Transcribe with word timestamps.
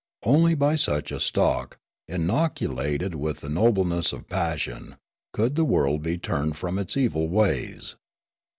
Only 0.23 0.55
b}' 0.55 0.77
such 0.77 1.11
a 1.11 1.19
stock, 1.19 1.77
inoculated 2.07 3.13
with 3.13 3.41
the 3.41 3.49
nobleness 3.49 4.11
of 4.13 4.27
passion, 4.27 4.95
could 5.31 5.53
the 5.53 5.63
world 5.63 6.01
be 6.01 6.17
turned 6.17 6.57
from 6.57 6.79
its 6.79 6.97
evil 6.97 7.27
ways. 7.29 7.93